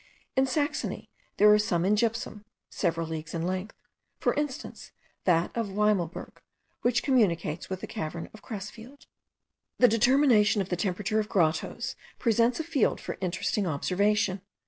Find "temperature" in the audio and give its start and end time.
10.75-11.19